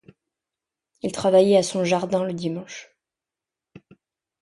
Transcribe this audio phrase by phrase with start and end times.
[1.03, 2.89] Il travaillait à son jardin le dimanche.